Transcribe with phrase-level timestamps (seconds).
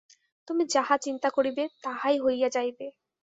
[0.47, 2.87] তুমি যাহা চিন্তা করিবে, তাহাই হইয়া যাইবে।